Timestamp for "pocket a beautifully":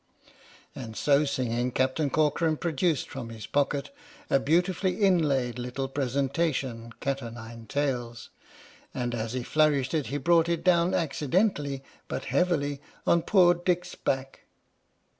3.45-4.99